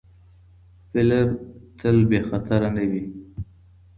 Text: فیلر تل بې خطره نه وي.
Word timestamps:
فیلر 0.89 1.27
تل 1.79 1.97
بې 2.09 2.19
خطره 2.29 2.69
نه 2.75 2.83
وي. 2.89 3.03